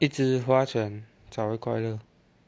[0.00, 1.98] 一直花钱找回快乐。